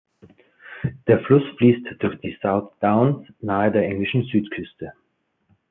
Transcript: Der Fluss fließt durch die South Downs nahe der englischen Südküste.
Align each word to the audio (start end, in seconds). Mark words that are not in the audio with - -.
Der 1.05 1.19
Fluss 1.25 1.43
fließt 1.59 1.85
durch 2.01 2.19
die 2.21 2.35
South 2.41 2.71
Downs 2.79 3.23
nahe 3.39 3.71
der 3.71 3.85
englischen 3.85 4.23
Südküste. 4.23 4.93